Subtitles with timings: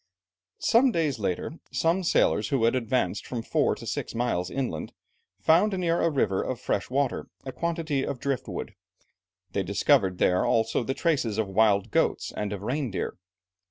[0.57, 4.93] Some days later, some sailors who had advanced from four to six miles inland,
[5.39, 8.73] found near a river of fresh water, a quantity of drift wood;
[9.51, 13.17] they discovered there also the traces of wild goats and of reindeer.